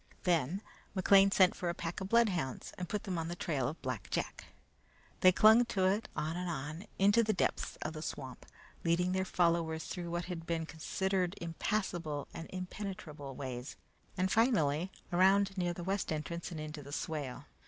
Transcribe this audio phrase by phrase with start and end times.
[0.23, 0.63] Then
[0.95, 4.09] McLean sent for a pack of bloodhounds and put them on the trail of Black
[4.09, 4.45] Jack.
[5.19, 8.47] They clung to it, on and on, into the depths of the swamp,
[8.83, 13.75] leading their followers through what had been considered impassable and impenetrable ways,
[14.17, 17.45] and finally, around near the west entrance and into the swale.